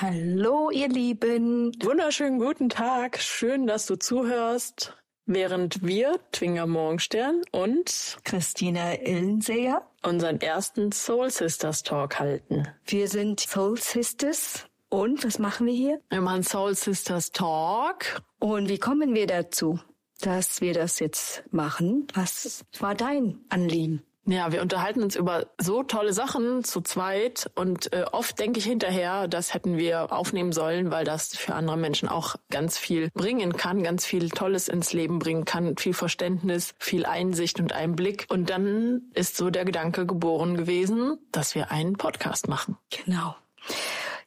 Hallo, 0.00 0.70
ihr 0.70 0.88
Lieben. 0.88 1.70
Wunderschönen 1.80 2.40
guten 2.40 2.68
Tag. 2.68 3.20
Schön, 3.20 3.68
dass 3.68 3.86
du 3.86 3.94
zuhörst. 3.94 4.92
Während 5.24 5.86
wir, 5.86 6.18
Twinger 6.32 6.66
Morgenstern 6.66 7.42
und 7.52 8.18
Christina 8.24 9.00
Illenseher 9.00 9.86
unseren 10.02 10.40
ersten 10.40 10.90
Soul 10.90 11.30
Sisters 11.30 11.84
Talk 11.84 12.18
halten. 12.18 12.66
Wir 12.84 13.06
sind 13.06 13.38
Soul 13.38 13.78
Sisters. 13.78 14.66
Und 14.88 15.24
was 15.24 15.38
machen 15.38 15.68
wir 15.68 15.74
hier? 15.74 16.00
Wir 16.10 16.22
machen 16.22 16.42
Soul 16.42 16.74
Sisters 16.74 17.30
Talk. 17.30 18.20
Und 18.40 18.68
wie 18.68 18.78
kommen 18.78 19.14
wir 19.14 19.28
dazu, 19.28 19.78
dass 20.20 20.60
wir 20.60 20.74
das 20.74 20.98
jetzt 20.98 21.44
machen? 21.52 22.08
Was 22.14 22.64
war 22.80 22.96
dein 22.96 23.44
Anliegen? 23.48 24.02
Ja, 24.26 24.52
wir 24.52 24.62
unterhalten 24.62 25.02
uns 25.02 25.16
über 25.16 25.46
so 25.60 25.82
tolle 25.82 26.14
Sachen 26.14 26.64
zu 26.64 26.80
zweit 26.80 27.50
und 27.54 27.92
äh, 27.92 28.04
oft 28.10 28.38
denke 28.38 28.58
ich 28.58 28.64
hinterher, 28.64 29.28
das 29.28 29.52
hätten 29.52 29.76
wir 29.76 30.12
aufnehmen 30.12 30.52
sollen, 30.52 30.90
weil 30.90 31.04
das 31.04 31.36
für 31.36 31.54
andere 31.54 31.76
Menschen 31.76 32.08
auch 32.08 32.36
ganz 32.50 32.78
viel 32.78 33.10
bringen 33.12 33.56
kann, 33.56 33.82
ganz 33.82 34.06
viel 34.06 34.30
Tolles 34.30 34.68
ins 34.68 34.94
Leben 34.94 35.18
bringen 35.18 35.44
kann, 35.44 35.76
viel 35.76 35.92
Verständnis, 35.92 36.74
viel 36.78 37.04
Einsicht 37.04 37.60
und 37.60 37.74
Einblick. 37.74 38.26
Und 38.30 38.48
dann 38.48 39.02
ist 39.12 39.36
so 39.36 39.50
der 39.50 39.66
Gedanke 39.66 40.06
geboren 40.06 40.56
gewesen, 40.56 41.18
dass 41.30 41.54
wir 41.54 41.70
einen 41.70 41.96
Podcast 41.96 42.48
machen. 42.48 42.78
Genau. 43.04 43.36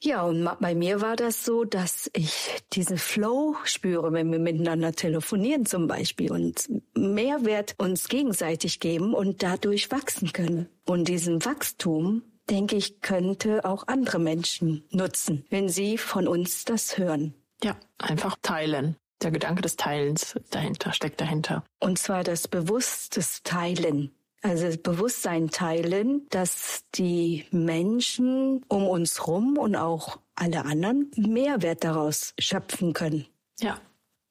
Ja, 0.01 0.23
und 0.23 0.49
bei 0.59 0.75
mir 0.75 1.01
war 1.01 1.15
das 1.15 1.43
so, 1.43 1.63
dass 1.63 2.09
ich 2.13 2.55
diesen 2.73 2.97
Flow 2.97 3.55
spüre, 3.63 4.13
wenn 4.13 4.31
wir 4.31 4.39
miteinander 4.39 4.93
telefonieren 4.93 5.65
zum 5.65 5.87
Beispiel 5.87 6.31
und 6.31 6.69
Mehrwert 6.95 7.75
uns 7.77 8.07
gegenseitig 8.07 8.79
geben 8.79 9.13
und 9.13 9.43
dadurch 9.43 9.91
wachsen 9.91 10.33
können. 10.33 10.69
Und 10.85 11.07
diesen 11.07 11.43
Wachstum, 11.45 12.23
denke 12.49 12.75
ich, 12.75 13.01
könnte 13.01 13.65
auch 13.65 13.87
andere 13.87 14.19
Menschen 14.19 14.83
nutzen, 14.91 15.45
wenn 15.49 15.69
sie 15.69 15.97
von 15.97 16.27
uns 16.27 16.65
das 16.65 16.97
hören. 16.97 17.33
Ja, 17.63 17.75
einfach 17.97 18.37
teilen. 18.41 18.95
Der 19.23 19.31
Gedanke 19.31 19.63
des 19.63 19.77
Teilens 19.77 20.35
dahinter 20.51 20.93
steckt 20.93 21.19
dahinter. 21.19 21.63
Und 21.79 21.97
zwar 21.97 22.23
das 22.23 22.47
bewusstes 22.47 23.41
Teilen. 23.41 24.11
Also 24.41 24.77
Bewusstsein 24.77 25.49
teilen, 25.49 26.27
dass 26.29 26.83
die 26.95 27.45
Menschen 27.51 28.63
um 28.67 28.87
uns 28.87 29.27
rum 29.27 29.57
und 29.57 29.75
auch 29.75 30.19
alle 30.35 30.65
anderen 30.65 31.11
Mehrwert 31.15 31.83
daraus 31.83 32.33
schöpfen 32.39 32.93
können. 32.93 33.25
Ja, 33.59 33.79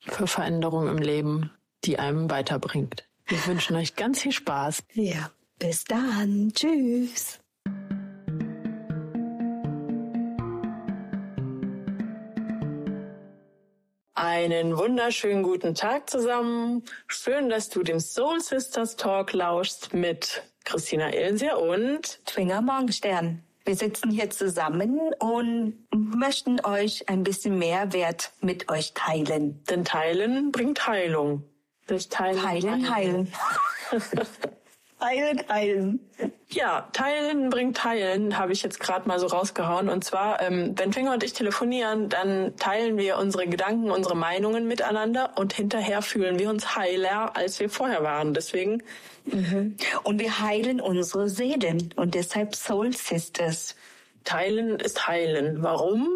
für 0.00 0.26
Veränderung 0.26 0.88
im 0.88 0.98
Leben, 0.98 1.50
die 1.84 1.98
einem 1.98 2.30
weiterbringt. 2.30 3.08
Wir 3.26 3.44
wünschen 3.46 3.76
euch 3.76 3.96
ganz 3.96 4.22
viel 4.22 4.32
Spaß. 4.32 4.84
Ja, 4.94 5.30
bis 5.58 5.84
dann. 5.84 6.52
Tschüss. 6.54 7.40
Einen 14.36 14.76
wunderschönen 14.76 15.42
guten 15.42 15.74
Tag 15.74 16.10
zusammen. 16.10 16.84
Schön, 17.06 17.48
dass 17.48 17.70
du 17.70 17.82
dem 17.82 18.00
Soul 18.00 18.38
Sisters 18.38 18.96
Talk 18.96 19.32
lauschst 19.32 19.94
mit 19.94 20.42
Christina 20.66 21.10
Ilse 21.10 21.56
und 21.56 22.22
Twinger 22.26 22.60
Morgenstern. 22.60 23.42
Wir 23.64 23.74
sitzen 23.76 24.10
hier 24.10 24.28
zusammen 24.28 25.00
und 25.20 25.78
möchten 25.90 26.62
euch 26.66 27.08
ein 27.08 27.22
bisschen 27.22 27.58
Mehrwert 27.58 28.32
mit 28.42 28.70
euch 28.70 28.92
teilen. 28.92 29.64
Denn 29.70 29.86
Teilen 29.86 30.52
bringt 30.52 30.86
Heilung. 30.86 31.42
Durch 31.86 32.10
Teilen. 32.10 32.46
Heilen, 32.46 32.94
heilen. 32.94 33.32
Heilen, 35.00 35.48
heilen. 35.48 36.10
Ja, 36.48 36.88
Teilen 36.92 37.50
bringt 37.50 37.76
Teilen, 37.76 38.38
habe 38.38 38.52
ich 38.52 38.62
jetzt 38.62 38.78
gerade 38.78 39.08
mal 39.08 39.18
so 39.18 39.26
rausgehauen. 39.26 39.88
Und 39.88 40.04
zwar, 40.04 40.40
ähm, 40.40 40.74
wenn 40.76 40.92
Finger 40.92 41.12
und 41.12 41.24
ich 41.24 41.32
telefonieren, 41.32 42.08
dann 42.08 42.56
teilen 42.56 42.96
wir 42.98 43.18
unsere 43.18 43.48
Gedanken, 43.48 43.90
unsere 43.90 44.14
Meinungen 44.14 44.68
miteinander 44.68 45.32
und 45.36 45.52
hinterher 45.52 46.02
fühlen 46.02 46.38
wir 46.38 46.48
uns 46.48 46.76
heiler, 46.76 47.36
als 47.36 47.58
wir 47.58 47.68
vorher 47.68 48.04
waren. 48.04 48.32
Deswegen. 48.32 48.82
Mhm. 49.24 49.76
Und 50.04 50.20
wir 50.20 50.38
heilen 50.38 50.80
unsere 50.80 51.28
Seelen 51.28 51.92
und 51.96 52.14
deshalb 52.14 52.54
Soul 52.54 52.92
Sisters. 52.92 53.74
Teilen 54.22 54.78
ist 54.78 55.08
heilen. 55.08 55.64
Warum? 55.64 56.08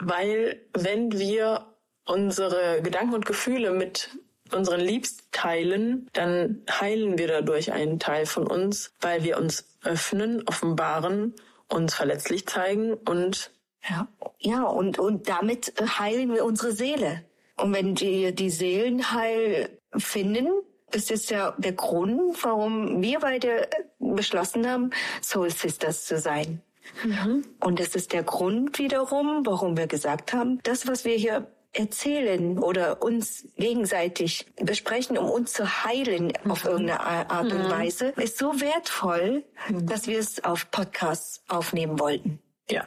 Weil 0.00 0.60
wenn 0.74 1.12
wir 1.12 1.66
unsere 2.04 2.82
Gedanken 2.82 3.14
und 3.14 3.26
Gefühle 3.26 3.70
mit 3.70 4.10
unseren 4.52 4.80
Liebsten 4.80 5.22
teilen, 5.32 6.08
dann 6.12 6.62
heilen 6.70 7.18
wir 7.18 7.28
dadurch 7.28 7.72
einen 7.72 7.98
Teil 7.98 8.26
von 8.26 8.46
uns, 8.46 8.92
weil 9.00 9.24
wir 9.24 9.38
uns 9.38 9.64
öffnen, 9.88 10.42
offenbaren, 10.46 11.34
uns 11.68 11.94
verletzlich 11.94 12.46
zeigen 12.46 12.94
und 12.94 13.50
ja, 13.88 14.08
ja 14.38 14.62
und 14.64 14.98
und 14.98 15.28
damit 15.28 15.72
heilen 15.98 16.32
wir 16.32 16.44
unsere 16.44 16.72
Seele. 16.72 17.24
Und 17.56 17.72
wenn 17.74 17.98
wir 17.98 18.32
die 18.32 18.50
Seelenheil 18.50 19.78
finden, 19.96 20.48
ist 20.92 21.10
es 21.10 21.28
ja 21.28 21.54
der 21.58 21.72
Grund, 21.72 22.42
warum 22.44 23.02
wir 23.02 23.18
beide 23.20 23.68
beschlossen 23.98 24.68
haben, 24.68 24.90
Soul 25.22 25.50
Sisters 25.50 26.04
zu 26.06 26.18
sein. 26.18 26.62
Mhm. 27.04 27.44
Und 27.60 27.80
das 27.80 27.94
ist 27.94 28.12
der 28.12 28.22
Grund 28.22 28.78
wiederum, 28.78 29.44
warum 29.44 29.76
wir 29.76 29.86
gesagt 29.86 30.32
haben, 30.32 30.60
das, 30.62 30.86
was 30.86 31.04
wir 31.04 31.16
hier 31.16 31.46
erzählen 31.72 32.58
oder 32.58 33.02
uns 33.02 33.46
gegenseitig 33.56 34.46
besprechen, 34.56 35.18
um 35.18 35.30
uns 35.30 35.52
zu 35.52 35.84
heilen 35.84 36.32
mhm. 36.44 36.50
auf 36.50 36.64
irgendeine 36.64 37.00
Art 37.00 37.52
und 37.52 37.64
mhm. 37.64 37.70
Weise, 37.70 38.08
ist 38.16 38.38
so 38.38 38.60
wertvoll, 38.60 39.44
mhm. 39.68 39.86
dass 39.86 40.06
wir 40.06 40.18
es 40.18 40.42
auf 40.44 40.70
Podcasts 40.70 41.42
aufnehmen 41.48 41.98
wollten. 41.98 42.40
Ja. 42.70 42.86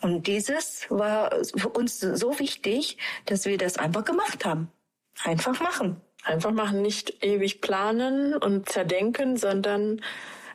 Und 0.00 0.26
dieses 0.26 0.86
war 0.90 1.30
für 1.56 1.68
uns 1.68 2.00
so 2.00 2.38
wichtig, 2.38 2.98
dass 3.26 3.44
wir 3.44 3.58
das 3.58 3.78
einfach 3.78 4.04
gemacht 4.04 4.44
haben. 4.44 4.70
Einfach 5.24 5.60
machen. 5.60 6.00
Einfach 6.24 6.52
machen, 6.52 6.82
nicht 6.82 7.24
ewig 7.24 7.60
planen 7.60 8.36
und 8.36 8.68
zerdenken, 8.68 9.36
sondern 9.36 10.00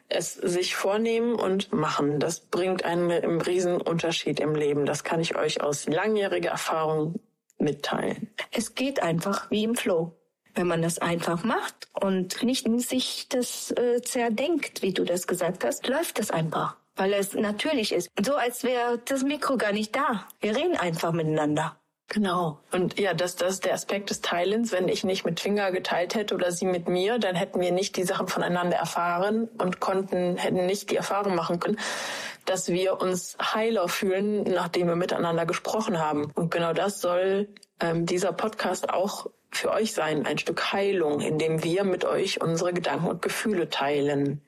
es 0.10 0.34
sich 0.34 0.76
vornehmen 0.76 1.36
und 1.36 1.74
machen. 1.74 2.20
Das 2.20 2.40
bringt 2.40 2.86
einen 2.86 3.42
riesen 3.42 3.82
Unterschied 3.82 4.40
im 4.40 4.56
Leben. 4.56 4.86
Das 4.86 5.04
kann 5.04 5.20
ich 5.20 5.36
euch 5.36 5.62
aus 5.62 5.86
langjähriger 5.88 6.52
Erfahrung 6.52 7.20
mitteilen. 7.68 8.30
Es 8.52 8.76
geht 8.76 9.04
einfach 9.04 9.52
wie 9.52 9.66
im 9.66 9.76
Flow. 9.76 10.14
Wenn 10.56 10.68
man 10.68 10.82
das 10.82 10.98
einfach 11.00 11.44
macht 11.44 11.88
und 11.94 12.42
nicht 12.42 12.66
sich 12.82 13.28
das 13.30 13.72
äh, 13.72 14.02
zerdenkt, 14.02 14.82
wie 14.82 14.94
du 14.94 15.04
das 15.04 15.28
gesagt 15.28 15.64
hast, 15.66 15.88
läuft 15.88 16.18
das 16.18 16.32
einfach. 16.32 16.78
Weil 16.96 17.14
es 17.14 17.34
natürlich 17.34 17.92
ist. 17.92 18.10
So 18.26 18.36
als 18.36 18.64
wäre 18.64 19.00
das 19.06 19.24
Mikro 19.24 19.58
gar 19.58 19.72
nicht 19.72 19.96
da. 19.96 20.26
Wir 20.40 20.56
reden 20.56 20.76
einfach 20.78 21.12
miteinander. 21.12 21.78
Genau. 22.10 22.60
Und 22.72 22.98
ja, 22.98 23.14
das, 23.14 23.36
das 23.36 23.56
ist 23.56 23.66
der 23.66 23.74
Aspekt 23.74 24.10
des 24.10 24.22
Teilens. 24.22 24.72
Wenn 24.72 24.88
ich 24.88 25.04
nicht 25.04 25.26
mit 25.26 25.42
Finger 25.42 25.72
geteilt 25.72 26.16
hätte 26.16 26.36
oder 26.36 26.52
sie 26.52 26.66
mit 26.66 26.88
mir, 26.88 27.20
dann 27.20 27.36
hätten 27.36 27.60
wir 27.60 27.72
nicht 27.72 27.98
die 27.98 28.04
Sachen 28.04 28.30
voneinander 28.30 28.78
erfahren 28.78 29.50
und 29.58 29.82
konnten, 29.82 30.38
hätten 30.38 30.66
nicht 30.66 30.90
die 30.90 30.96
Erfahrung 30.96 31.36
machen 31.36 31.60
können, 31.60 31.78
dass 32.50 32.70
wir 32.70 33.00
uns 33.02 33.38
heiler 33.40 33.88
fühlen, 33.88 34.44
nachdem 34.44 34.88
wir 34.88 34.96
miteinander 34.96 35.46
gesprochen 35.46 36.00
haben. 36.00 36.32
Und 36.34 36.50
genau 36.50 36.74
das 36.74 37.02
soll 37.02 37.50
ähm, 37.80 38.06
dieser 38.06 38.34
Podcast 38.34 38.90
auch 38.90 39.28
für 39.52 39.72
euch 39.72 39.94
sein, 39.94 40.26
ein 40.26 40.38
Stück 40.38 40.72
Heilung, 40.72 41.22
in 41.22 41.38
dem 41.38 41.64
wir 41.64 41.84
mit 41.84 42.06
euch 42.06 42.42
unsere 42.42 42.74
Gedanken 42.74 43.08
und 43.08 43.22
Gefühle 43.22 43.70
teilen. 43.70 44.42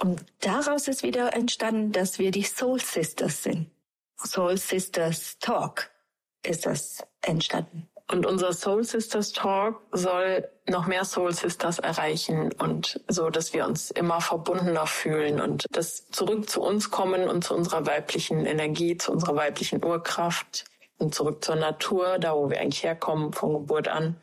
Und 0.00 0.24
daraus 0.40 0.88
ist 0.88 1.02
wieder 1.02 1.34
entstanden, 1.34 1.92
dass 1.92 2.18
wir 2.18 2.30
die 2.30 2.42
Soul 2.42 2.80
Sisters 2.80 3.42
sind. 3.42 3.70
Soul 4.16 4.56
Sisters 4.56 5.38
Talk 5.38 5.90
ist 6.44 6.66
das 6.66 7.04
entstanden. 7.22 7.88
Und 8.10 8.26
unser 8.26 8.52
Soul 8.52 8.84
Sisters 8.84 9.32
Talk 9.32 9.80
soll 9.90 10.48
noch 10.68 10.86
mehr 10.86 11.04
Soul 11.04 11.32
Sisters 11.32 11.78
erreichen 11.78 12.52
und 12.52 13.00
so, 13.08 13.30
dass 13.30 13.54
wir 13.54 13.66
uns 13.66 13.90
immer 13.90 14.20
verbundener 14.20 14.86
fühlen 14.86 15.40
und 15.40 15.64
das 15.70 16.10
zurück 16.10 16.48
zu 16.48 16.60
uns 16.60 16.90
kommen 16.90 17.28
und 17.28 17.44
zu 17.44 17.54
unserer 17.54 17.86
weiblichen 17.86 18.44
Energie, 18.44 18.98
zu 18.98 19.10
unserer 19.10 19.36
weiblichen 19.36 19.82
Urkraft 19.82 20.66
und 20.98 21.14
zurück 21.14 21.44
zur 21.44 21.56
Natur, 21.56 22.18
da 22.18 22.34
wo 22.34 22.50
wir 22.50 22.60
eigentlich 22.60 22.82
herkommen, 22.82 23.32
von 23.32 23.54
Geburt 23.54 23.88
an. 23.88 24.16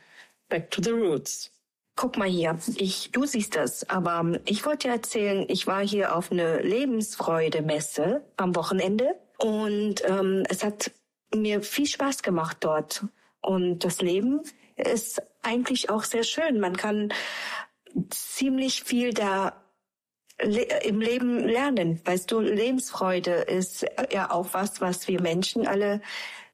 Back 0.48 0.70
to 0.70 0.82
the 0.84 0.92
roots. 0.92 1.52
Guck 1.96 2.18
mal 2.18 2.28
hier, 2.28 2.58
ich, 2.76 3.12
du 3.12 3.26
siehst 3.26 3.56
das, 3.56 3.90
aber 3.90 4.40
ich 4.46 4.66
wollte 4.66 4.88
dir 4.88 4.94
erzählen, 4.94 5.46
ich 5.50 5.68
war 5.68 5.86
hier 5.86 6.16
auf 6.16 6.32
eine 6.32 6.62
Lebensfreude-Messe 6.62 8.24
am 8.38 8.56
Wochenende 8.56 9.16
und 9.38 10.04
ähm, 10.08 10.44
es 10.50 10.64
hat 10.64 10.92
mir 11.36 11.62
viel 11.62 11.88
Spaß 11.88 12.22
gemacht 12.24 12.58
dort. 12.62 13.06
Und 13.42 13.80
das 13.80 14.02
Leben 14.02 14.42
ist 14.76 15.22
eigentlich 15.42 15.90
auch 15.90 16.04
sehr 16.04 16.24
schön. 16.24 16.60
Man 16.60 16.76
kann 16.76 17.14
ziemlich 18.10 18.84
viel 18.84 19.14
da 19.14 19.62
im 20.38 21.02
Leben 21.02 21.40
lernen. 21.40 22.02
Weißt 22.06 22.32
du, 22.32 22.40
Lebensfreude 22.40 23.32
ist 23.32 23.86
ja 24.12 24.32
auch 24.32 24.54
was, 24.54 24.82
was 24.82 25.08
wir 25.08 25.22
Menschen 25.22 25.68
alle 25.68 26.02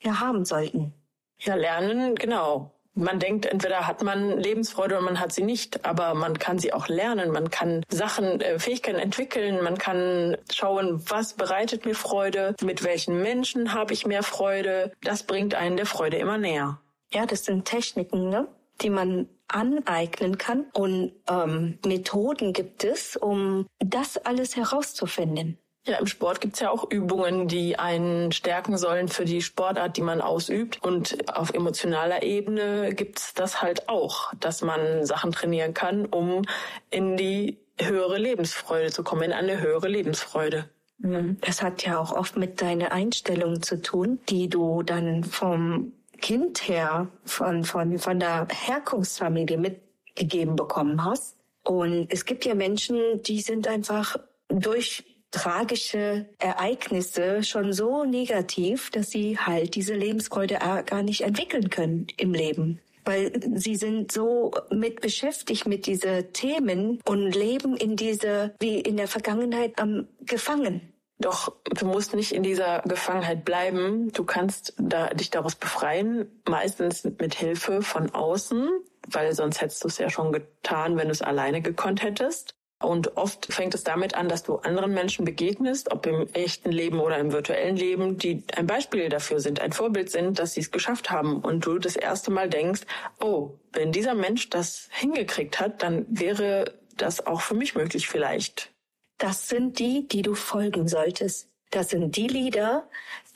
ja 0.01 0.19
haben 0.19 0.45
sollten. 0.45 0.93
Ja, 1.39 1.55
lernen, 1.55 2.15
genau. 2.15 2.76
Man 2.97 3.19
denkt, 3.19 3.45
entweder 3.45 3.85
hat 3.85 4.01
man 4.01 4.39
Lebensfreude 4.39 4.95
oder 4.95 5.03
man 5.03 5.19
hat 5.19 5.31
sie 5.31 5.43
nicht, 5.43 5.85
aber 5.85 6.15
man 6.15 6.39
kann 6.39 6.57
sie 6.57 6.73
auch 6.73 6.87
lernen, 6.87 7.31
man 7.31 7.51
kann 7.51 7.83
Sachen, 7.89 8.41
äh, 8.41 8.57
Fähigkeiten 8.57 8.97
entwickeln, 8.99 9.63
man 9.63 9.77
kann 9.77 10.35
schauen, 10.51 11.01
was 11.07 11.33
bereitet 11.33 11.85
mir 11.85 11.93
Freude, 11.93 12.55
mit 12.63 12.83
welchen 12.83 13.21
Menschen 13.21 13.73
habe 13.73 13.93
ich 13.93 14.07
mehr 14.07 14.23
Freude. 14.23 14.93
Das 15.03 15.23
bringt 15.23 15.53
einen 15.53 15.77
der 15.77 15.85
Freude 15.85 16.17
immer 16.17 16.39
näher. 16.39 16.79
Ja, 17.13 17.25
das 17.25 17.45
sind 17.45 17.65
Techniken, 17.65 18.29
ne? 18.29 18.47
die 18.81 18.89
man 18.89 19.29
aneignen 19.47 20.37
kann 20.37 20.65
und 20.73 21.13
ähm, 21.29 21.79
Methoden 21.85 22.51
gibt 22.53 22.83
es, 22.83 23.15
um 23.15 23.67
das 23.79 24.17
alles 24.17 24.55
herauszufinden. 24.55 25.57
Ja, 25.87 25.99
im 25.99 26.05
Sport 26.05 26.41
gibt's 26.41 26.59
ja 26.59 26.69
auch 26.69 26.91
Übungen, 26.91 27.47
die 27.47 27.79
einen 27.79 28.33
stärken 28.33 28.77
sollen 28.77 29.07
für 29.07 29.23
die 29.23 29.41
Sportart, 29.41 29.95
die 29.95 30.01
man 30.01 30.19
ausübt. 30.19 30.83
Und 30.83 31.17
auf 31.33 31.53
emotionaler 31.53 32.23
Ebene 32.23 32.93
gibt's 32.93 33.33
das 33.33 33.61
halt 33.61 33.87
auch, 33.87 34.33
dass 34.41 34.61
man 34.61 35.05
Sachen 35.05 35.31
trainieren 35.31 35.73
kann, 35.73 36.05
um 36.05 36.41
in 36.89 37.15
die 37.15 37.57
höhere 37.79 38.17
Lebensfreude 38.17 38.91
zu 38.91 39.03
kommen, 39.03 39.23
in 39.23 39.31
eine 39.31 39.61
höhere 39.61 39.87
Lebensfreude. 39.87 40.69
Mhm. 40.97 41.37
Das 41.39 41.61
hat 41.63 41.83
ja 41.83 41.99
auch 41.99 42.11
oft 42.11 42.35
mit 42.35 42.61
deiner 42.61 42.91
Einstellung 42.91 43.61
zu 43.61 43.81
tun, 43.81 44.19
die 44.27 44.49
du 44.49 44.83
dann 44.83 45.23
vom 45.23 45.93
Kind 46.19 46.67
her, 46.67 47.07
von, 47.23 47.63
von, 47.63 47.97
von 47.97 48.19
der 48.19 48.47
Herkunftsfamilie 48.51 49.57
mitgegeben 49.57 50.57
bekommen 50.57 51.05
hast. 51.05 51.37
Und 51.63 52.07
es 52.11 52.25
gibt 52.25 52.43
ja 52.43 52.55
Menschen, 52.55 53.21
die 53.21 53.39
sind 53.39 53.69
einfach 53.69 54.17
durch 54.49 55.03
tragische 55.37 56.25
Ereignisse 56.39 57.43
schon 57.43 57.73
so 57.73 58.03
negativ, 58.03 58.89
dass 58.91 59.09
sie 59.09 59.37
halt 59.37 59.75
diese 59.75 59.93
Lebensfreude 59.93 60.59
gar 60.85 61.03
nicht 61.03 61.21
entwickeln 61.21 61.69
können 61.69 62.07
im 62.17 62.33
Leben 62.33 62.79
weil 63.07 63.31
sie 63.55 63.77
sind 63.77 64.11
so 64.11 64.51
mit 64.69 64.99
beschäftigt 64.99 65.65
mit 65.65 65.85
diese 65.85 66.33
Themen 66.33 66.99
und 67.05 67.31
leben 67.31 67.77
in 67.77 67.95
dieser, 67.95 68.51
wie 68.59 68.81
in 68.81 68.97
der 68.97 69.07
Vergangenheit 69.07 69.79
am 69.79 70.07
gefangen. 70.25 70.81
Doch 71.19 71.55
du 71.63 71.87
musst 71.87 72.13
nicht 72.13 72.31
in 72.31 72.43
dieser 72.43 72.81
Gefangenheit 72.81 73.43
bleiben. 73.43 74.11
Du 74.11 74.23
kannst 74.23 74.73
da, 74.77 75.07
dich 75.07 75.31
daraus 75.31 75.55
befreien, 75.55 76.29
meistens 76.47 77.05
mit 77.05 77.33
Hilfe 77.33 77.81
von 77.81 78.13
außen, 78.13 78.69
weil 79.07 79.33
sonst 79.33 79.61
hättest 79.61 79.83
du 79.83 79.87
es 79.87 79.97
ja 79.97 80.09
schon 80.09 80.31
getan, 80.31 80.97
wenn 80.97 81.07
du 81.07 81.13
es 81.13 81.23
alleine 81.23 81.61
gekonnt 81.61 82.03
hättest. 82.03 82.53
Und 82.79 83.17
oft 83.17 83.51
fängt 83.51 83.73
es 83.73 83.83
damit 83.83 84.13
an, 84.13 84.29
dass 84.29 84.43
du 84.43 84.57
anderen 84.57 84.93
Menschen 84.93 85.25
begegnest, 85.25 85.91
ob 85.91 86.05
im 86.05 86.27
echten 86.33 86.71
Leben 86.71 86.99
oder 86.99 87.17
im 87.17 87.31
virtuellen 87.31 87.75
Leben, 87.75 88.17
die 88.17 88.43
ein 88.55 88.67
Beispiel 88.67 89.09
dafür 89.09 89.39
sind, 89.39 89.59
ein 89.59 89.71
Vorbild 89.71 90.11
sind, 90.11 90.37
dass 90.37 90.53
sie 90.53 90.61
es 90.61 90.69
geschafft 90.69 91.09
haben. 91.09 91.41
Und 91.41 91.65
du 91.65 91.79
das 91.79 91.95
erste 91.95 92.29
Mal 92.29 92.49
denkst, 92.49 92.81
oh, 93.19 93.55
wenn 93.73 93.91
dieser 93.91 94.13
Mensch 94.13 94.49
das 94.51 94.89
hingekriegt 94.91 95.59
hat, 95.59 95.81
dann 95.81 96.05
wäre 96.07 96.75
das 96.95 97.25
auch 97.25 97.41
für 97.41 97.55
mich 97.55 97.73
möglich 97.73 98.07
vielleicht. 98.07 98.71
Das 99.17 99.49
sind 99.49 99.79
die, 99.79 100.07
die 100.07 100.21
du 100.21 100.35
folgen 100.35 100.87
solltest. 100.87 101.49
Das 101.71 101.89
sind 101.89 102.15
die 102.15 102.27
Lieder, 102.27 102.87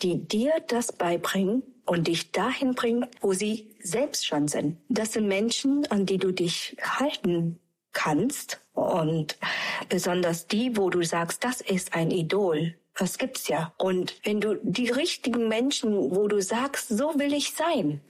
die 0.04 0.28
dir 0.28 0.54
das 0.68 0.92
beibringen 0.92 1.64
und 1.86 2.08
dich 2.08 2.32
dahin 2.32 2.76
bringen, 2.76 3.08
wo 3.20 3.34
sie 3.34 3.76
selbst 3.82 4.26
schon 4.28 4.48
sind. 4.48 4.78
Das 4.88 5.14
sind 5.14 5.28
Menschen, 5.28 5.86
an 5.88 6.06
die 6.06 6.20
du 6.20 6.32
dich 6.32 6.78
halten 6.80 7.60
kannst 7.92 8.62
und 8.74 9.38
besonders 9.90 10.48
die, 10.48 10.78
wo 10.78 10.90
du 10.90 11.04
sagst, 11.04 11.44
das 11.44 11.62
ist 11.62 11.94
ein 11.94 12.12
Idol. 12.12 12.76
Das 12.98 13.18
gibt's 13.18 13.48
ja. 13.48 13.74
Und 13.78 14.16
wenn 14.24 14.42
du 14.42 14.56
die 14.64 14.90
richtigen 14.90 15.48
Menschen, 15.48 15.94
wo 16.16 16.28
du 16.28 16.42
sagst, 16.42 16.90
so 16.90 17.18
will 17.18 17.34
ich 17.34 17.54
sein, 17.54 18.02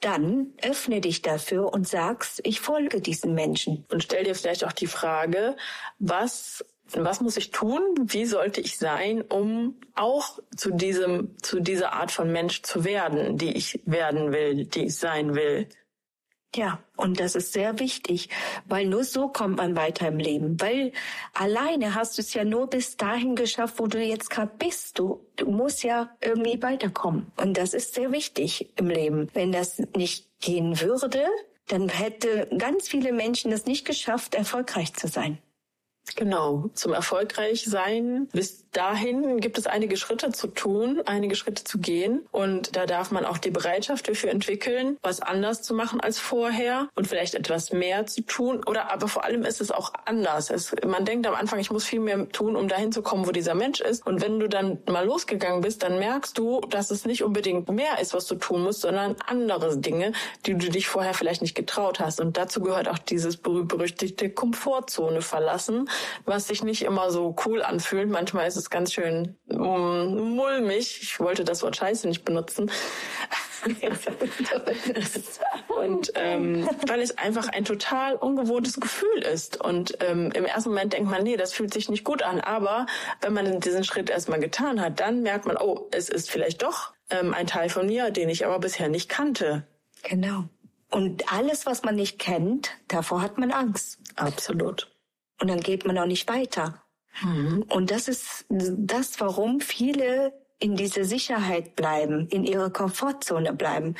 dann 0.00 0.54
öffne 0.62 1.00
dich 1.00 1.20
dafür 1.22 1.72
und 1.72 1.86
sagst, 1.86 2.40
ich 2.44 2.60
folge 2.60 3.00
diesen 3.00 3.34
Menschen. 3.34 3.84
Und 3.90 4.02
stell 4.02 4.24
dir 4.24 4.34
vielleicht 4.34 4.64
auch 4.64 4.72
die 4.72 4.86
Frage, 4.86 5.56
was 5.98 6.64
was 6.96 7.20
muss 7.20 7.36
ich 7.36 7.50
tun? 7.50 7.80
Wie 8.00 8.24
sollte 8.24 8.60
ich 8.60 8.78
sein, 8.78 9.22
um 9.22 9.76
auch 9.94 10.40
zu 10.56 10.72
diesem, 10.72 11.36
zu 11.40 11.60
dieser 11.60 11.92
Art 11.92 12.10
von 12.10 12.32
Mensch 12.32 12.62
zu 12.62 12.84
werden, 12.84 13.36
die 13.36 13.56
ich 13.56 13.80
werden 13.84 14.32
will, 14.32 14.64
die 14.64 14.86
ich 14.86 14.96
sein 14.96 15.34
will? 15.34 15.68
Ja, 16.56 16.80
und 16.96 17.20
das 17.20 17.36
ist 17.36 17.52
sehr 17.52 17.78
wichtig, 17.78 18.28
weil 18.66 18.86
nur 18.86 19.04
so 19.04 19.28
kommt 19.28 19.58
man 19.58 19.76
weiter 19.76 20.08
im 20.08 20.18
Leben. 20.18 20.60
Weil 20.60 20.92
alleine 21.32 21.94
hast 21.94 22.18
du 22.18 22.22
es 22.22 22.34
ja 22.34 22.44
nur 22.44 22.66
bis 22.66 22.96
dahin 22.96 23.36
geschafft, 23.36 23.74
wo 23.78 23.86
du 23.86 24.02
jetzt 24.02 24.30
gerade 24.30 24.50
bist. 24.58 24.98
Du, 24.98 25.24
du 25.36 25.48
musst 25.48 25.84
ja 25.84 26.10
irgendwie 26.20 26.60
weiterkommen. 26.60 27.30
Und 27.36 27.56
das 27.56 27.72
ist 27.72 27.94
sehr 27.94 28.10
wichtig 28.10 28.72
im 28.76 28.88
Leben. 28.88 29.28
Wenn 29.32 29.52
das 29.52 29.78
nicht 29.96 30.26
gehen 30.40 30.80
würde, 30.80 31.24
dann 31.68 31.88
hätte 31.88 32.48
ganz 32.58 32.88
viele 32.88 33.12
Menschen 33.12 33.52
es 33.52 33.66
nicht 33.66 33.86
geschafft, 33.86 34.34
erfolgreich 34.34 34.92
zu 34.94 35.06
sein. 35.06 35.38
Genau, 36.16 36.68
zum 36.74 36.92
erfolgreich 36.92 37.64
sein. 37.64 38.28
Bis 38.72 38.82
dahin 38.82 39.40
gibt 39.40 39.58
es 39.58 39.66
einige 39.66 39.96
Schritte 39.96 40.30
zu 40.30 40.46
tun, 40.46 41.02
einige 41.04 41.34
Schritte 41.34 41.64
zu 41.64 41.78
gehen. 41.78 42.24
Und 42.30 42.76
da 42.76 42.86
darf 42.86 43.10
man 43.10 43.24
auch 43.24 43.38
die 43.38 43.50
Bereitschaft 43.50 44.08
dafür 44.08 44.30
entwickeln, 44.30 44.96
was 45.02 45.20
anders 45.20 45.62
zu 45.62 45.74
machen 45.74 46.00
als 46.00 46.20
vorher 46.20 46.88
und 46.94 47.08
vielleicht 47.08 47.34
etwas 47.34 47.72
mehr 47.72 48.06
zu 48.06 48.22
tun. 48.22 48.62
Oder 48.64 48.92
aber 48.92 49.08
vor 49.08 49.24
allem 49.24 49.42
ist 49.42 49.60
es 49.60 49.72
auch 49.72 49.92
anders. 50.04 50.50
Es, 50.50 50.72
man 50.86 51.04
denkt 51.04 51.26
am 51.26 51.34
Anfang, 51.34 51.58
ich 51.58 51.72
muss 51.72 51.84
viel 51.84 51.98
mehr 51.98 52.28
tun, 52.28 52.54
um 52.54 52.68
dahin 52.68 52.92
zu 52.92 53.02
kommen, 53.02 53.26
wo 53.26 53.32
dieser 53.32 53.56
Mensch 53.56 53.80
ist. 53.80 54.06
Und 54.06 54.20
wenn 54.20 54.38
du 54.38 54.48
dann 54.48 54.78
mal 54.88 55.04
losgegangen 55.04 55.62
bist, 55.62 55.82
dann 55.82 55.98
merkst 55.98 56.38
du, 56.38 56.60
dass 56.70 56.92
es 56.92 57.04
nicht 57.04 57.24
unbedingt 57.24 57.68
mehr 57.70 57.98
ist, 58.00 58.14
was 58.14 58.26
du 58.26 58.36
tun 58.36 58.62
musst, 58.62 58.82
sondern 58.82 59.16
andere 59.26 59.78
Dinge, 59.78 60.12
die 60.46 60.54
du 60.54 60.70
dich 60.70 60.86
vorher 60.86 61.14
vielleicht 61.14 61.42
nicht 61.42 61.56
getraut 61.56 61.98
hast. 61.98 62.20
Und 62.20 62.36
dazu 62.36 62.60
gehört 62.60 62.88
auch 62.88 62.98
dieses 62.98 63.36
berühmt-berüchtigte 63.36 64.30
Komfortzone 64.30 65.22
verlassen 65.22 65.88
was 66.24 66.46
sich 66.46 66.62
nicht 66.62 66.82
immer 66.82 67.10
so 67.10 67.34
cool 67.44 67.62
anfühlt. 67.62 68.08
Manchmal 68.08 68.46
ist 68.46 68.56
es 68.56 68.59
ganz 68.68 68.92
schön 68.92 69.38
um, 69.48 70.34
mulmig. 70.34 70.98
Ich 71.02 71.18
wollte 71.20 71.44
das 71.44 71.62
Wort 71.62 71.76
Scheiße 71.76 72.08
nicht 72.08 72.24
benutzen. 72.24 72.70
und 75.68 76.12
ähm, 76.14 76.68
weil 76.86 77.00
es 77.00 77.16
einfach 77.18 77.48
ein 77.48 77.64
total 77.64 78.16
ungewohntes 78.16 78.80
Gefühl 78.80 79.22
ist. 79.22 79.60
Und 79.60 79.96
ähm, 80.00 80.30
im 80.32 80.44
ersten 80.44 80.70
Moment 80.70 80.92
denkt 80.92 81.10
man, 81.10 81.22
nee, 81.22 81.36
das 81.36 81.52
fühlt 81.52 81.72
sich 81.72 81.88
nicht 81.88 82.04
gut 82.04 82.22
an. 82.22 82.40
Aber 82.40 82.86
wenn 83.20 83.32
man 83.32 83.60
diesen 83.60 83.84
Schritt 83.84 84.10
erstmal 84.10 84.40
getan 84.40 84.80
hat, 84.80 85.00
dann 85.00 85.22
merkt 85.22 85.46
man, 85.46 85.56
oh, 85.56 85.88
es 85.92 86.08
ist 86.08 86.30
vielleicht 86.30 86.62
doch 86.62 86.92
ähm, 87.10 87.32
ein 87.34 87.46
Teil 87.46 87.68
von 87.68 87.86
mir, 87.86 88.10
den 88.10 88.28
ich 88.28 88.44
aber 88.44 88.58
bisher 88.58 88.88
nicht 88.88 89.08
kannte. 89.08 89.66
Genau. 90.02 90.44
Und 90.90 91.32
alles, 91.32 91.66
was 91.66 91.82
man 91.84 91.94
nicht 91.94 92.18
kennt, 92.18 92.72
davor 92.88 93.22
hat 93.22 93.38
man 93.38 93.52
Angst. 93.52 93.98
Absolut. 94.16 94.90
Und 95.40 95.48
dann 95.48 95.60
geht 95.60 95.86
man 95.86 95.96
auch 95.98 96.06
nicht 96.06 96.28
weiter. 96.28 96.82
Mhm. 97.22 97.64
Und 97.68 97.90
das 97.90 98.08
ist 98.08 98.46
das, 98.48 99.20
warum 99.20 99.60
viele 99.60 100.32
in 100.58 100.76
diese 100.76 101.04
Sicherheit 101.04 101.74
bleiben, 101.74 102.28
in 102.28 102.44
ihre 102.44 102.70
Komfortzone 102.70 103.52
bleiben. 103.52 103.96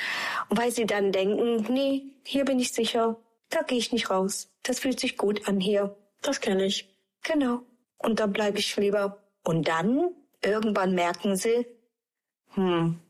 Weil 0.51 0.71
sie 0.71 0.87
dann 0.87 1.11
denken, 1.11 1.73
nee, 1.73 2.03
hier 2.23 2.45
bin 2.45 2.59
ich 2.59 2.73
sicher, 2.73 3.17
da 3.49 3.63
gehe 3.63 3.79
ich 3.79 3.93
nicht 3.93 4.11
raus. 4.11 4.51
Das 4.63 4.79
fühlt 4.79 5.01
sich 5.01 5.17
gut 5.17 5.49
an 5.49 5.59
hier. 5.59 5.97
Das 6.23 6.41
kenne 6.41 6.65
ich. 6.67 6.95
Genau. 7.23 7.63
Und 7.99 8.21
da 8.21 8.27
bleibe 8.27 8.59
ich 8.59 8.77
lieber. 8.77 9.19
Und 9.43 9.69
dann 9.69 10.11
irgendwann 10.43 10.95
merken 10.95 11.37
sie, 11.37 11.67
hm, 12.55 13.01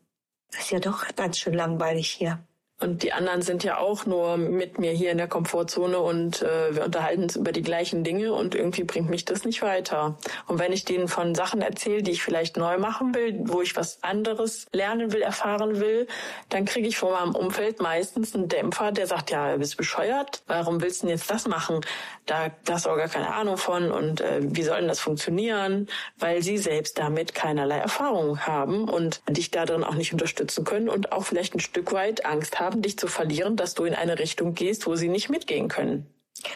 ist 0.59 0.71
ja 0.71 0.79
doch 0.79 1.07
ganz 1.17 1.39
schön 1.39 1.55
langweilig 1.55 2.11
hier. 2.11 2.45
Und 2.81 3.03
die 3.03 3.13
anderen 3.13 3.43
sind 3.43 3.63
ja 3.63 3.79
auch 3.79 4.07
nur 4.07 4.39
mit 4.39 4.79
mir 4.79 4.93
hier 4.93 5.11
in 5.11 5.19
der 5.19 5.29
Komfortzone 5.29 5.99
und 5.99 6.41
äh, 6.41 6.75
wir 6.75 6.85
unterhalten 6.85 7.25
uns 7.25 7.37
über 7.37 7.53
die 7.53 7.63
gleichen 7.63 8.05
Dinge 8.05 8.33
und 8.33 8.55
irgendwie 8.55 8.85
bringt 8.85 9.11
mich 9.11 9.27
das 9.27 9.45
nicht 9.45 9.61
weiter. 9.61 10.17
Und 10.47 10.59
wenn 10.59 10.73
ich 10.73 10.87
denen 10.87 11.07
von 11.09 11.35
Sachen 11.35 11.61
erzähle, 11.61 12.03
die 12.03 12.13
ich 12.13 12.23
vielleicht 12.23 12.57
neu 12.57 12.79
machen 12.79 13.15
will, 13.15 13.39
wo 13.45 13.61
ich 13.61 13.77
was 13.77 14.03
anderes 14.03 14.67
lernen 14.73 15.13
will, 15.13 15.21
erfahren 15.21 15.79
will, 15.79 16.07
dann 16.49 16.65
kriege 16.65 16.89
ich 16.89 16.97
von 16.97 17.13
meinem 17.13 17.35
Umfeld 17.35 17.81
meistens 17.81 18.35
einen 18.35 18.49
Dämpfer, 18.49 18.93
der 18.93 19.07
sagt, 19.07 19.31
ja, 19.31 19.57
bist 19.57 19.77
bescheuert, 19.77 20.43
warum 20.47 20.81
willst 20.81 21.03
du 21.03 21.07
denn 21.07 21.17
jetzt 21.17 21.31
das 21.31 21.47
machen? 21.47 21.81
Da, 22.25 22.51
da 22.65 22.75
hast 22.75 22.87
du 22.87 22.91
auch 22.91 22.97
gar 22.97 23.09
keine 23.09 23.35
Ahnung 23.35 23.59
von 23.59 23.91
und 23.91 24.21
äh, 24.21 24.39
wie 24.41 24.63
soll 24.63 24.79
denn 24.79 24.89
das 24.89 25.01
funktionieren? 25.01 25.89
Weil 26.19 26.43
sie 26.43 26.57
selbst 26.57 26.99
damit 26.99 27.35
keinerlei 27.35 27.77
Erfahrung 27.77 28.47
haben 28.47 28.89
und 28.89 29.21
dich 29.29 29.51
darin 29.51 29.85
auch 29.85 29.95
nicht 29.95 30.13
unterstützen 30.13 30.65
können 30.65 30.89
und 30.89 31.13
auch 31.13 31.25
vielleicht 31.25 31.55
ein 31.55 31.61
Stück 31.61 31.93
weit 31.93 32.25
Angst 32.25 32.61
haben, 32.61 32.70
haben, 32.71 32.83
dich 32.83 32.99
zu 32.99 33.09
verlieren, 33.09 33.57
dass 33.57 33.75
du 33.75 33.85
in 33.85 33.95
eine 33.95 34.19
Richtung 34.19 34.55
gehst, 34.55 34.87
wo 34.87 34.95
sie 34.95 35.09
nicht 35.09 35.29
mitgehen 35.29 35.69
können. 35.69 36.07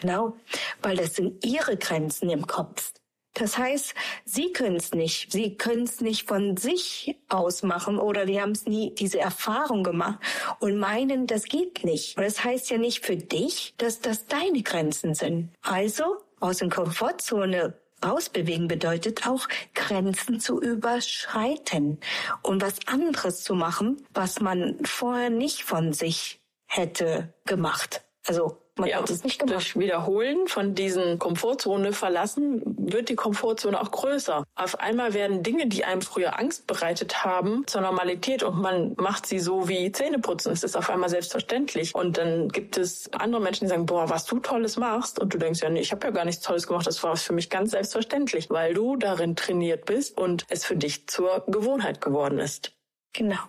Genau, 0.01 0.33
weil 0.81 0.97
das 0.97 1.15
sind 1.15 1.45
ihre 1.45 1.77
Grenzen 1.77 2.29
im 2.29 2.47
Kopf. 2.47 2.93
Das 3.33 3.57
heißt, 3.57 3.93
sie 4.23 4.53
können 4.53 4.77
es 4.77 4.93
nicht. 4.93 5.31
Sie 5.31 5.55
können 5.57 5.83
es 5.83 5.99
nicht 5.99 6.25
von 6.27 6.55
sich 6.55 7.17
aus 7.27 7.63
machen 7.63 7.99
oder 7.99 8.25
die 8.25 8.39
haben 8.39 8.53
es 8.53 8.65
nie 8.65 8.95
diese 8.95 9.19
Erfahrung 9.19 9.83
gemacht 9.83 10.19
und 10.61 10.79
meinen, 10.79 11.27
das 11.27 11.43
geht 11.43 11.83
nicht. 11.83 12.17
Und 12.17 12.23
das 12.23 12.45
heißt 12.45 12.69
ja 12.71 12.77
nicht 12.77 13.05
für 13.05 13.17
dich, 13.17 13.73
dass 13.77 13.99
das 13.99 14.27
deine 14.27 14.63
Grenzen 14.63 15.13
sind. 15.15 15.49
Also 15.61 16.15
aus 16.39 16.57
der 16.59 16.69
Komfortzone 16.69 17.77
Rausbewegen 18.05 18.67
bedeutet 18.67 19.27
auch, 19.27 19.47
Grenzen 19.73 20.39
zu 20.39 20.61
überschreiten 20.61 21.99
und 22.41 22.61
was 22.61 22.87
anderes 22.87 23.43
zu 23.43 23.55
machen, 23.55 24.05
was 24.13 24.39
man 24.39 24.77
vorher 24.85 25.29
nicht 25.29 25.63
von 25.63 25.93
sich 25.93 26.41
hätte 26.67 27.33
gemacht. 27.45 28.03
Also 28.27 28.64
man 28.77 28.89
ja, 28.89 28.97
hat 28.97 29.09
es 29.09 29.23
nicht 29.23 29.39
gemacht. 29.39 29.55
Durch 29.55 29.79
Wiederholen 29.79 30.47
von 30.47 30.75
diesen 30.75 31.19
Komfortzone 31.19 31.93
verlassen, 31.93 32.61
wird 32.65 33.09
die 33.09 33.15
Komfortzone 33.15 33.79
auch 33.79 33.91
größer. 33.91 34.43
Auf 34.55 34.79
einmal 34.79 35.13
werden 35.13 35.43
Dinge, 35.43 35.67
die 35.67 35.85
einem 35.85 36.01
früher 36.01 36.37
Angst 36.39 36.67
bereitet 36.67 37.23
haben, 37.23 37.63
zur 37.67 37.81
Normalität 37.81 38.43
und 38.43 38.61
man 38.61 38.93
macht 38.97 39.25
sie 39.25 39.39
so 39.39 39.69
wie 39.69 39.91
Zähneputzen. 39.91 40.51
Es 40.51 40.63
ist 40.63 40.75
auf 40.75 40.89
einmal 40.89 41.09
selbstverständlich. 41.09 41.95
Und 41.95 42.17
dann 42.17 42.49
gibt 42.49 42.77
es 42.77 43.11
andere 43.13 43.41
Menschen, 43.41 43.65
die 43.65 43.69
sagen, 43.69 43.85
boah, 43.85 44.09
was 44.09 44.25
du 44.25 44.39
Tolles 44.39 44.77
machst. 44.77 45.19
Und 45.19 45.33
du 45.33 45.37
denkst, 45.37 45.61
ja, 45.61 45.69
nee, 45.69 45.81
ich 45.81 45.91
habe 45.91 46.07
ja 46.07 46.11
gar 46.11 46.25
nichts 46.25 46.41
Tolles 46.41 46.67
gemacht. 46.67 46.87
Das 46.87 47.01
war 47.03 47.15
für 47.15 47.33
mich 47.33 47.49
ganz 47.49 47.71
selbstverständlich, 47.71 48.49
weil 48.49 48.73
du 48.73 48.97
darin 48.97 49.35
trainiert 49.35 49.85
bist 49.85 50.17
und 50.17 50.45
es 50.49 50.65
für 50.65 50.75
dich 50.75 51.07
zur 51.07 51.43
Gewohnheit 51.47 52.01
geworden 52.01 52.39
ist. 52.39 52.73
Genau. 53.13 53.39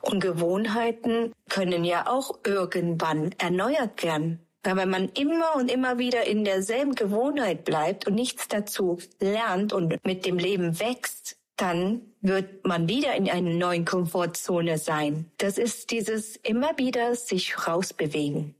Und 0.00 0.20
Gewohnheiten 0.20 1.32
können 1.48 1.84
ja 1.84 2.08
auch 2.08 2.40
irgendwann 2.44 3.32
erneuert 3.38 4.02
werden. 4.02 4.43
Weil 4.64 4.76
wenn 4.76 4.90
man 4.90 5.10
immer 5.10 5.56
und 5.56 5.70
immer 5.70 5.98
wieder 5.98 6.24
in 6.24 6.44
derselben 6.44 6.94
Gewohnheit 6.94 7.64
bleibt 7.64 8.06
und 8.06 8.14
nichts 8.14 8.48
dazu 8.48 8.98
lernt 9.20 9.72
und 9.72 10.04
mit 10.04 10.24
dem 10.24 10.38
Leben 10.38 10.80
wächst, 10.80 11.36
dann 11.56 12.00
wird 12.20 12.66
man 12.66 12.88
wieder 12.88 13.14
in 13.14 13.30
einer 13.30 13.50
neuen 13.50 13.84
Komfortzone 13.84 14.78
sein. 14.78 15.30
Das 15.38 15.58
ist 15.58 15.90
dieses 15.90 16.36
immer 16.36 16.78
wieder 16.78 17.14
sich 17.14 17.68
rausbewegen 17.68 18.54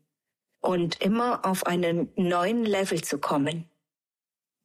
und 0.60 1.00
immer 1.00 1.44
auf 1.44 1.66
einen 1.66 2.12
neuen 2.16 2.64
Level 2.64 3.02
zu 3.02 3.18
kommen. 3.18 3.68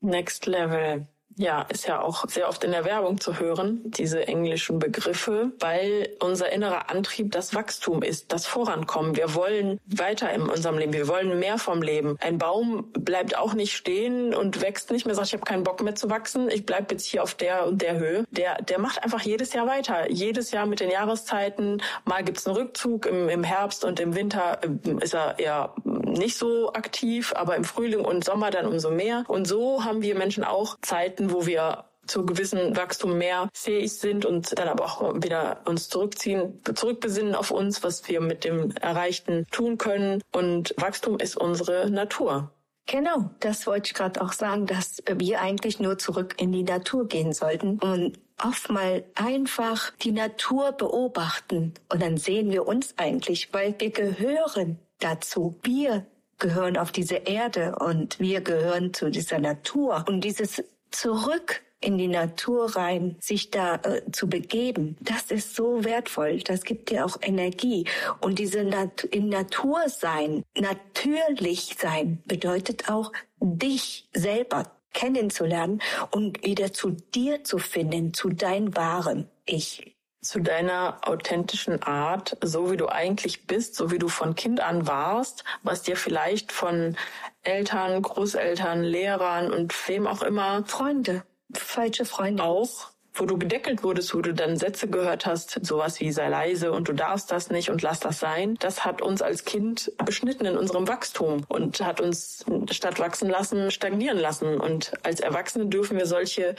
Next 0.02 0.46
Level 0.46 1.08
ja, 1.40 1.62
ist 1.70 1.88
ja 1.88 2.02
auch 2.02 2.28
sehr 2.28 2.50
oft 2.50 2.66
in 2.66 2.72
der 2.72 2.84
Werbung 2.84 3.22
zu 3.22 3.40
hören, 3.40 3.80
diese 3.86 4.28
englischen 4.28 4.78
Begriffe, 4.78 5.54
weil 5.62 6.10
unser 6.20 6.52
innerer 6.52 6.90
Antrieb 6.90 7.32
das 7.32 7.56
Wachstum 7.56 8.04
ist, 8.04 8.34
das 8.34 8.46
Vorankommen. 8.46 9.16
Wir 9.16 9.34
wollen 9.36 9.80
weiter 9.86 10.32
in 10.34 10.42
unserem 10.42 10.78
Leben, 10.78 10.92
wir 10.92 11.08
wollen 11.08 11.40
mehr 11.40 11.58
vom 11.58 11.82
Leben. 11.82 12.18
Ein 12.20 12.40
Baum 12.40 12.92
bleibt 12.92 13.38
auch 13.38 13.54
nicht 13.54 13.74
stehen 13.74 14.36
und 14.36 14.62
wächst 14.62 14.92
nicht 14.92 15.06
mehr, 15.06 15.16
sagt, 15.16 15.28
ich 15.28 15.34
habe 15.34 15.46
keinen 15.46 15.64
Bock 15.64 15.82
mehr 15.82 15.96
zu 15.96 16.10
wachsen, 16.10 16.50
ich 16.50 16.66
bleib 16.66 16.92
jetzt 16.92 17.06
hier 17.06 17.24
auf 17.24 17.36
der 17.36 17.68
und 17.68 17.82
der 17.82 17.98
Höhe. 17.98 18.26
Der, 18.32 18.62
der 18.62 18.80
macht 18.80 19.02
einfach 19.02 19.22
jedes 19.22 19.54
Jahr 19.54 19.66
weiter. 19.66 20.12
Jedes 20.12 20.52
Jahr 20.52 20.66
mit 20.66 20.82
den 20.82 20.92
Jahreszeiten. 20.92 21.82
Mal 22.04 22.26
gibt's 22.26 22.48
einen 22.48 22.58
Rückzug, 22.58 23.06
im, 23.06 23.30
im 23.30 23.46
Herbst 23.46 23.86
und 23.86 24.02
im 24.02 24.14
Winter 24.14 24.60
ähm, 24.62 25.00
ist 25.00 25.14
er 25.14 25.40
eher 25.40 25.74
nicht 26.14 26.38
so 26.38 26.74
aktiv, 26.74 27.34
aber 27.36 27.56
im 27.56 27.64
Frühling 27.64 28.06
und 28.06 28.24
Sommer 28.24 28.52
dann 28.52 28.66
umso 28.66 28.92
mehr. 28.92 29.24
Und 29.28 29.46
so 29.46 29.84
haben 29.84 30.02
wir 30.02 30.16
Menschen 30.16 30.44
auch 30.44 30.78
Zeiten, 30.82 31.32
wo 31.32 31.46
wir 31.46 31.86
zu 32.10 32.26
gewissen 32.26 32.76
Wachstum 32.76 33.18
mehr 33.18 33.50
fähig 33.54 33.94
sind 33.94 34.26
und 34.26 34.58
dann 34.58 34.68
aber 34.68 34.86
auch 34.86 35.14
wieder 35.22 35.62
uns 35.66 35.90
zurückziehen, 35.90 36.60
zurückbesinnen 36.74 37.36
auf 37.36 37.52
uns, 37.52 37.84
was 37.84 38.08
wir 38.10 38.20
mit 38.20 38.44
dem 38.44 38.72
Erreichten 38.82 39.46
tun 39.52 39.78
können. 39.78 40.22
Und 40.32 40.74
Wachstum 40.78 41.20
ist 41.20 41.38
unsere 41.38 41.90
Natur. 41.90 42.52
Genau, 42.88 43.30
das 43.40 43.68
wollte 43.68 43.90
ich 43.90 43.94
gerade 43.94 44.20
auch 44.20 44.34
sagen, 44.34 44.66
dass 44.66 45.04
wir 45.08 45.42
eigentlich 45.42 45.80
nur 45.80 46.00
zurück 46.00 46.34
in 46.38 46.52
die 46.52 46.64
Natur 46.64 47.08
gehen 47.08 47.34
sollten 47.34 47.78
und 47.78 48.18
oft 48.44 48.72
mal 48.72 49.04
einfach 49.14 49.92
die 50.02 50.12
Natur 50.12 50.72
beobachten. 50.72 51.76
Und 51.90 52.02
dann 52.02 52.18
sehen 52.18 52.50
wir 52.50 52.68
uns 52.68 52.96
eigentlich, 52.98 53.54
weil 53.54 53.76
wir 53.78 53.92
gehören 53.92 54.80
dazu. 55.00 55.60
Wir 55.64 56.06
gehören 56.38 56.78
auf 56.78 56.92
diese 56.92 57.16
Erde 57.16 57.76
und 57.80 58.20
wir 58.20 58.42
gehören 58.42 58.94
zu 58.94 59.10
dieser 59.10 59.40
Natur. 59.40 60.06
Und 60.08 60.22
dieses 60.22 60.64
Zurück 60.92 61.62
in 61.82 61.98
die 61.98 62.08
Natur 62.08 62.76
rein, 62.76 63.16
sich 63.20 63.52
da 63.52 63.76
äh, 63.76 64.02
zu 64.12 64.28
begeben, 64.28 64.98
das 65.00 65.32
ist 65.32 65.56
so 65.56 65.84
wertvoll. 65.84 66.40
Das 66.40 66.64
gibt 66.64 66.90
dir 66.90 67.06
auch 67.06 67.18
Energie. 67.22 67.86
Und 68.20 68.40
diese 68.40 68.64
Nat 68.64 69.04
im 69.06 69.30
Natur 69.30 69.84
sein, 69.88 70.44
natürlich 70.58 71.78
sein, 71.80 72.22
bedeutet 72.26 72.90
auch 72.90 73.12
dich 73.40 74.10
selber 74.14 74.72
kennenzulernen 74.94 75.82
und 76.12 76.44
wieder 76.44 76.74
zu 76.74 76.92
dir 76.92 77.44
zu 77.44 77.60
finden, 77.60 78.14
zu 78.14 78.30
dein 78.30 78.76
wahren 78.76 79.30
Ich 79.46 79.96
zu 80.22 80.40
deiner 80.40 81.00
authentischen 81.04 81.82
Art, 81.82 82.38
so 82.44 82.72
wie 82.72 82.78
du 82.78 82.88
eigentlich 82.90 83.48
bist, 83.48 83.76
so 83.76 83.92
wie 83.92 84.00
du 84.00 84.10
von 84.10 84.36
Kind 84.36 84.60
an 84.60 84.86
warst, 84.86 85.44
was 85.64 85.82
dir 85.82 85.96
vielleicht 85.96 86.52
von 86.52 86.98
Eltern, 87.44 88.02
Großeltern, 88.02 88.84
Lehrern 88.84 89.52
und 89.52 89.74
wem 89.88 90.08
auch 90.08 90.22
immer 90.22 90.64
Freunde, 90.66 91.24
falsche 91.54 92.06
Freunde. 92.06 92.44
auch 92.44 92.92
wo 93.20 93.26
du 93.26 93.38
gedeckelt 93.38 93.84
wurdest, 93.84 94.14
wo 94.14 94.22
du 94.22 94.34
dann 94.34 94.58
Sätze 94.58 94.88
gehört 94.88 95.26
hast, 95.26 95.66
sowas 95.66 96.00
wie 96.00 96.12
sei 96.12 96.30
leise 96.30 96.72
und 96.72 96.88
du 96.88 96.94
darfst 96.94 97.32
das 97.32 97.50
nicht 97.50 97.70
und 97.70 97.82
lass 97.82 98.00
das 98.00 98.20
sein, 98.20 98.56
das 98.60 98.86
hat 98.86 99.02
uns 99.02 99.22
als 99.22 99.46
Kind 99.46 99.92
beschnitten 100.06 100.46
in 100.46 100.58
unserem 100.58 100.88
Wachstum 100.88 101.46
und 101.48 101.82
hat 101.82 102.02
uns 102.02 102.46
statt 102.72 103.00
wachsen 103.00 103.30
lassen, 103.30 103.72
stagnieren 103.72 104.18
lassen. 104.18 104.60
Und 104.60 104.94
als 105.04 105.20
Erwachsene 105.20 105.66
dürfen 105.66 105.98
wir 105.98 106.06
solche 106.06 106.56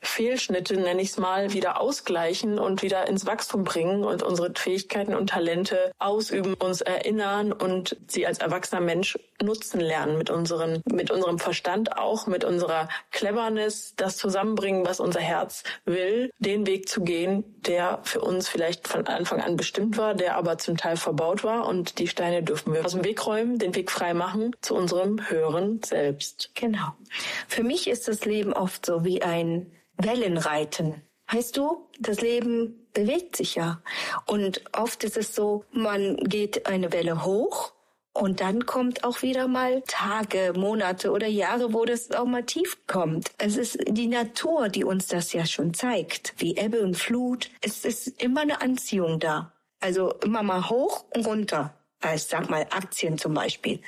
Fehlschnitte, 0.00 0.76
nenne 0.76 1.02
ich 1.02 1.10
es 1.10 1.18
mal, 1.18 1.52
wieder 1.52 1.80
ausgleichen 1.80 2.58
und 2.58 2.82
wieder 2.82 3.06
ins 3.08 3.26
Wachstum 3.26 3.64
bringen 3.64 4.04
und 4.04 4.22
unsere 4.22 4.52
Fähigkeiten 4.54 5.14
und 5.14 5.30
Talente 5.30 5.92
ausüben, 5.98 6.54
uns 6.54 6.80
erinnern 6.80 7.52
und 7.52 7.96
sie 8.06 8.26
als 8.26 8.38
erwachsener 8.38 8.80
Mensch 8.80 9.18
nutzen 9.42 9.80
lernen 9.80 10.16
mit 10.16 10.30
unseren, 10.30 10.82
mit 10.90 11.10
unserem 11.10 11.38
Verstand 11.38 11.98
auch, 11.98 12.26
mit 12.26 12.44
unserer 12.44 12.88
Cleverness, 13.10 13.94
das 13.96 14.16
zusammenbringen, 14.16 14.86
was 14.86 15.00
unser 15.00 15.20
Herz 15.20 15.62
will, 15.84 15.95
den 16.38 16.66
Weg 16.66 16.88
zu 16.88 17.02
gehen, 17.02 17.44
der 17.62 18.00
für 18.02 18.20
uns 18.20 18.48
vielleicht 18.48 18.88
von 18.88 19.06
Anfang 19.06 19.40
an 19.40 19.56
bestimmt 19.56 19.96
war, 19.96 20.14
der 20.14 20.36
aber 20.36 20.58
zum 20.58 20.76
Teil 20.76 20.96
verbaut 20.96 21.44
war 21.44 21.66
und 21.66 21.98
die 21.98 22.08
Steine 22.08 22.42
dürfen 22.42 22.72
wir 22.72 22.84
aus 22.84 22.92
dem 22.92 23.04
Weg 23.04 23.26
räumen, 23.26 23.58
den 23.58 23.74
Weg 23.74 23.90
frei 23.90 24.14
machen 24.14 24.54
zu 24.60 24.74
unserem 24.74 25.28
höheren 25.28 25.82
Selbst. 25.82 26.50
Genau. 26.54 26.92
Für 27.48 27.62
mich 27.62 27.88
ist 27.88 28.08
das 28.08 28.24
Leben 28.24 28.52
oft 28.52 28.86
so 28.86 29.04
wie 29.04 29.22
ein 29.22 29.72
Wellenreiten. 29.96 31.02
Weißt 31.32 31.56
du, 31.56 31.88
das 31.98 32.20
Leben 32.20 32.86
bewegt 32.92 33.36
sich 33.36 33.56
ja. 33.56 33.82
Und 34.26 34.62
oft 34.72 35.02
ist 35.02 35.16
es 35.16 35.34
so, 35.34 35.64
man 35.72 36.16
geht 36.16 36.66
eine 36.66 36.92
Welle 36.92 37.24
hoch 37.24 37.72
und 38.16 38.40
dann 38.40 38.66
kommt 38.66 39.04
auch 39.04 39.22
wieder 39.22 39.48
mal 39.48 39.82
Tage, 39.86 40.52
Monate 40.56 41.10
oder 41.10 41.26
Jahre, 41.26 41.72
wo 41.72 41.84
das 41.84 42.10
auch 42.12 42.24
mal 42.24 42.44
tief 42.44 42.78
kommt. 42.86 43.30
Es 43.38 43.56
ist 43.56 43.78
die 43.88 44.08
Natur, 44.08 44.68
die 44.68 44.84
uns 44.84 45.06
das 45.06 45.32
ja 45.32 45.46
schon 45.46 45.74
zeigt, 45.74 46.34
wie 46.38 46.56
Ebbe 46.56 46.80
und 46.82 46.96
Flut. 46.96 47.50
Es 47.60 47.84
ist 47.84 48.22
immer 48.22 48.42
eine 48.42 48.60
Anziehung 48.60 49.20
da. 49.20 49.52
Also 49.80 50.12
immer 50.24 50.42
mal 50.42 50.68
hoch 50.68 51.04
und 51.14 51.26
runter. 51.26 51.74
Ich 52.14 52.24
sag 52.24 52.50
mal 52.50 52.66
Aktien 52.70 53.18
zum 53.18 53.34
Beispiel. 53.34 53.80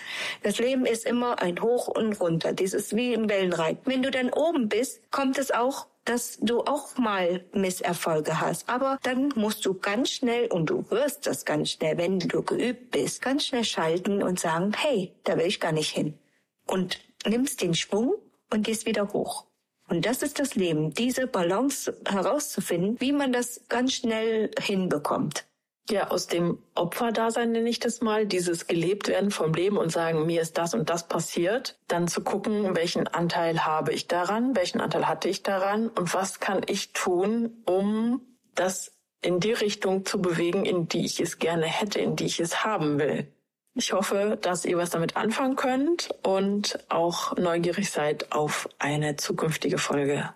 Das 0.42 0.58
Leben 0.58 0.86
ist 0.86 1.04
immer 1.04 1.40
ein 1.40 1.60
Hoch 1.60 1.88
und 1.88 2.20
runter. 2.20 2.52
Das 2.52 2.72
ist 2.72 2.96
wie 2.96 3.12
im 3.12 3.28
Wellenreiten. 3.28 3.82
Wenn 3.84 4.02
du 4.02 4.10
dann 4.10 4.30
oben 4.30 4.68
bist, 4.68 5.10
kommt 5.10 5.38
es 5.38 5.50
auch 5.50 5.86
dass 6.08 6.38
du 6.40 6.62
auch 6.62 6.96
mal 6.96 7.44
Misserfolge 7.52 8.40
hast. 8.40 8.68
Aber 8.68 8.98
dann 9.02 9.32
musst 9.34 9.64
du 9.66 9.74
ganz 9.74 10.10
schnell, 10.10 10.46
und 10.48 10.70
du 10.70 10.90
wirst 10.90 11.26
das 11.26 11.44
ganz 11.44 11.70
schnell, 11.72 11.98
wenn 11.98 12.18
du 12.18 12.42
geübt 12.42 12.90
bist, 12.90 13.20
ganz 13.22 13.46
schnell 13.46 13.64
schalten 13.64 14.22
und 14.22 14.40
sagen, 14.40 14.72
hey, 14.76 15.12
da 15.24 15.36
will 15.36 15.46
ich 15.46 15.60
gar 15.60 15.72
nicht 15.72 15.90
hin. 15.90 16.18
Und 16.66 17.00
nimmst 17.26 17.60
den 17.62 17.74
Schwung 17.74 18.14
und 18.50 18.64
gehst 18.64 18.86
wieder 18.86 19.12
hoch. 19.12 19.46
Und 19.88 20.06
das 20.06 20.22
ist 20.22 20.38
das 20.38 20.54
Leben, 20.54 20.92
diese 20.92 21.26
Balance 21.26 21.98
herauszufinden, 22.06 23.00
wie 23.00 23.12
man 23.12 23.32
das 23.32 23.62
ganz 23.68 23.94
schnell 23.94 24.50
hinbekommt 24.60 25.47
ja, 25.90 26.08
aus 26.08 26.26
dem 26.26 26.58
Opferdasein 26.74 27.52
nenne 27.52 27.68
ich 27.68 27.80
das 27.80 28.00
mal, 28.00 28.26
dieses 28.26 28.66
gelebt 28.66 29.08
werden 29.08 29.30
vom 29.30 29.54
Leben 29.54 29.76
und 29.76 29.90
sagen, 29.90 30.26
mir 30.26 30.42
ist 30.42 30.58
das 30.58 30.74
und 30.74 30.90
das 30.90 31.08
passiert, 31.08 31.78
dann 31.88 32.08
zu 32.08 32.22
gucken, 32.22 32.76
welchen 32.76 33.06
Anteil 33.08 33.64
habe 33.64 33.92
ich 33.92 34.06
daran, 34.06 34.54
welchen 34.56 34.80
Anteil 34.80 35.08
hatte 35.08 35.28
ich 35.28 35.42
daran 35.42 35.88
und 35.88 36.14
was 36.14 36.40
kann 36.40 36.62
ich 36.66 36.92
tun, 36.92 37.62
um 37.64 38.20
das 38.54 38.92
in 39.20 39.40
die 39.40 39.52
Richtung 39.52 40.04
zu 40.04 40.20
bewegen, 40.20 40.64
in 40.64 40.88
die 40.88 41.04
ich 41.04 41.20
es 41.20 41.38
gerne 41.38 41.66
hätte, 41.66 42.00
in 42.00 42.16
die 42.16 42.26
ich 42.26 42.40
es 42.40 42.64
haben 42.64 42.98
will. 42.98 43.32
Ich 43.74 43.92
hoffe, 43.92 44.38
dass 44.40 44.64
ihr 44.64 44.76
was 44.76 44.90
damit 44.90 45.16
anfangen 45.16 45.56
könnt 45.56 46.10
und 46.22 46.78
auch 46.88 47.36
neugierig 47.36 47.90
seid 47.90 48.32
auf 48.32 48.68
eine 48.78 49.16
zukünftige 49.16 49.78
Folge. 49.78 50.34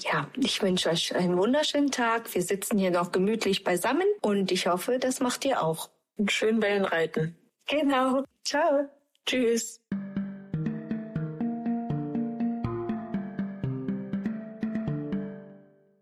Ja, 0.00 0.28
ich 0.36 0.62
wünsche 0.62 0.90
euch 0.90 1.14
einen 1.14 1.36
wunderschönen 1.36 1.90
Tag. 1.90 2.34
Wir 2.34 2.42
sitzen 2.42 2.78
hier 2.78 2.90
noch 2.90 3.12
gemütlich 3.12 3.64
beisammen 3.64 4.06
und 4.20 4.52
ich 4.52 4.66
hoffe, 4.66 4.98
das 4.98 5.20
macht 5.20 5.44
ihr 5.44 5.62
auch. 5.62 5.90
Und 6.16 6.32
schön 6.32 6.62
Wellen 6.62 6.84
reiten. 6.84 7.36
Genau. 7.66 8.24
Ciao. 8.44 8.88
Tschüss. 9.26 9.80